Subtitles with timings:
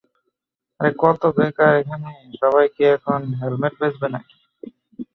[0.79, 2.09] আরে কতো বেকার এখানে,
[2.39, 4.35] সবাই কি এখন হেলমেট বেচবে নাকি?